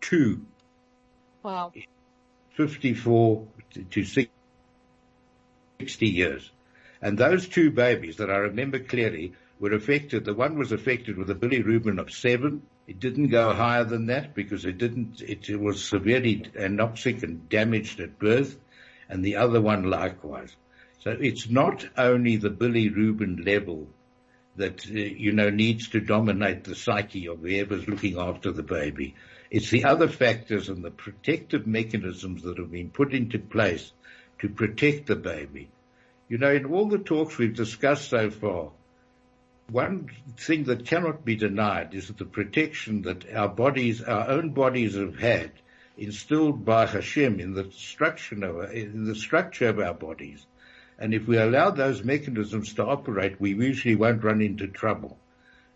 [0.01, 0.43] Two.
[1.43, 1.73] Wow.
[2.57, 3.47] 54
[3.91, 4.31] to 60
[6.07, 6.51] years.
[7.03, 9.35] And those two babies that I remember clearly
[9.65, 10.27] were affected.
[10.27, 14.35] The one was affected with a bilirubin of seven, It didn't go higher than that
[14.35, 18.59] because it didn't, it, it was severely anoxic and damaged at birth
[19.09, 20.55] and the other one likewise.
[20.99, 23.89] So it's not only the bilirubin level
[24.57, 29.15] that, uh, you know, needs to dominate the psyche of whoever's looking after the baby.
[29.51, 33.93] It's the other factors and the protective mechanisms that have been put into place
[34.41, 35.71] to protect the baby.
[36.29, 38.73] You know, in all the talks we've discussed so far,
[39.71, 44.51] one thing that cannot be denied is that the protection that our bodies, our own
[44.51, 45.53] bodies have had
[45.97, 50.45] instilled by Hashem in the structure of, in the structure of our bodies.
[50.99, 55.19] And if we allow those mechanisms to operate, we usually won't run into trouble.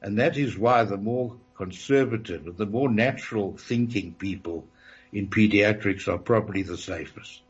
[0.00, 4.66] And that is why the more conservative, the more natural thinking people
[5.12, 7.42] in pediatrics are probably the safest.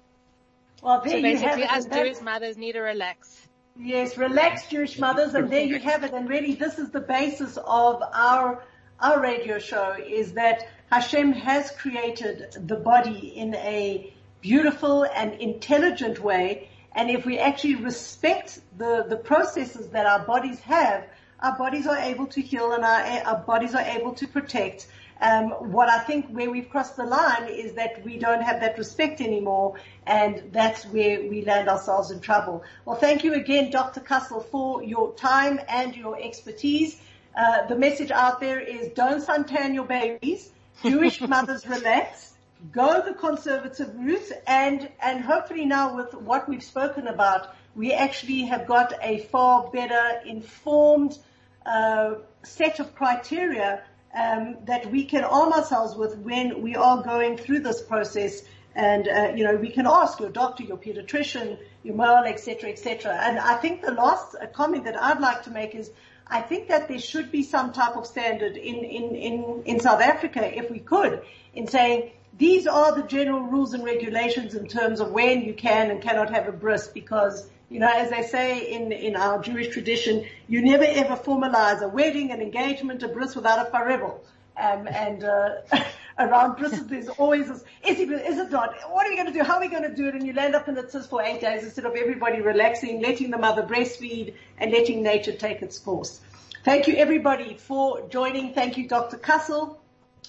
[0.82, 3.47] Well, so basically, us Jewish mothers need to relax.
[3.80, 6.12] Yes, relax Jewish mothers, and there you have it.
[6.12, 8.62] And really, this is the basis of our
[9.00, 16.18] our radio show: is that Hashem has created the body in a beautiful and intelligent
[16.18, 16.68] way.
[16.92, 21.04] And if we actually respect the, the processes that our bodies have,
[21.40, 24.88] our bodies are able to heal and our, our bodies are able to protect.
[25.20, 28.78] Um, what I think where we've crossed the line is that we don't have that
[28.78, 29.74] respect anymore,
[30.06, 32.62] and that's where we land ourselves in trouble.
[32.84, 34.00] Well, thank you again, Dr.
[34.00, 37.00] Kussell, for your time and your expertise.
[37.36, 40.50] Uh, the message out there is don't suntan your babies.
[40.82, 42.34] Jewish mothers relax.
[42.72, 48.42] Go the conservative route, and and hopefully now with what we've spoken about, we actually
[48.42, 51.18] have got a far better informed
[51.66, 53.82] uh, set of criteria
[54.14, 58.42] um, that we can arm ourselves with when we are going through this process.
[58.74, 63.18] And uh, you know, we can ask your doctor, your pediatrician, your mohel, etc., etc.
[63.20, 65.90] And I think the last comment that I'd like to make is,
[66.26, 70.00] I think that there should be some type of standard in in in in South
[70.00, 71.22] Africa, if we could,
[71.54, 75.90] in saying these are the general rules and regulations in terms of when you can
[75.90, 79.68] and cannot have a bris because you know, as they say in, in our Jewish
[79.68, 84.22] tradition, you never ever formalize a wedding, an engagement, a bris without a farewell.
[84.56, 85.56] Um, and uh,
[86.18, 88.74] around bris, there's always this, is it, is it not?
[88.90, 89.44] What are you going to do?
[89.44, 90.14] How are we going to do it?
[90.14, 93.38] And you land up in the for eight days instead of everybody relaxing, letting the
[93.38, 96.20] mother breastfeed and letting nature take its course.
[96.64, 98.52] Thank you everybody for joining.
[98.52, 99.16] Thank you, Dr.
[99.18, 99.76] Kussell,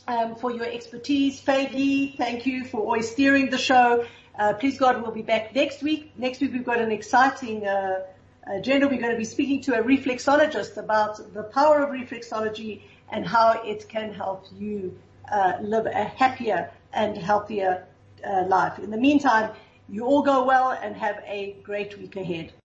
[0.08, 1.42] um, for your expertise.
[1.42, 4.06] Faggy, thank you for always steering the show.
[4.40, 6.14] Uh, please God, we'll be back next week.
[6.18, 8.06] Next week we've got an exciting uh,
[8.48, 8.88] agenda.
[8.88, 12.80] We're going to be speaking to a reflexologist about the power of reflexology
[13.12, 14.98] and how it can help you
[15.30, 17.86] uh, live a happier and healthier
[18.26, 18.80] uh, life.
[18.80, 19.52] In the meantime,
[19.90, 22.54] you all go well and have a great week ahead.